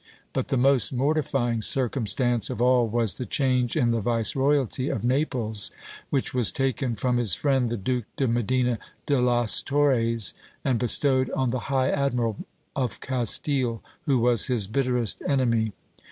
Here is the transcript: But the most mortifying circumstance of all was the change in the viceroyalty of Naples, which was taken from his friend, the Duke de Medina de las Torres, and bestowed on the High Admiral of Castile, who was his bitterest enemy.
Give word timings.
But 0.33 0.47
the 0.47 0.57
most 0.57 0.91
mortifying 0.91 1.61
circumstance 1.61 2.49
of 2.49 2.59
all 2.59 2.87
was 2.87 3.13
the 3.13 3.25
change 3.27 3.77
in 3.77 3.91
the 3.91 4.01
viceroyalty 4.01 4.89
of 4.89 5.03
Naples, 5.03 5.69
which 6.09 6.33
was 6.33 6.51
taken 6.51 6.95
from 6.95 7.17
his 7.17 7.35
friend, 7.35 7.69
the 7.69 7.77
Duke 7.77 8.05
de 8.17 8.27
Medina 8.27 8.79
de 9.05 9.21
las 9.21 9.61
Torres, 9.61 10.33
and 10.65 10.79
bestowed 10.79 11.29
on 11.35 11.51
the 11.51 11.59
High 11.69 11.91
Admiral 11.91 12.37
of 12.75 12.99
Castile, 12.99 13.83
who 14.07 14.17
was 14.17 14.47
his 14.47 14.65
bitterest 14.65 15.21
enemy. 15.27 15.71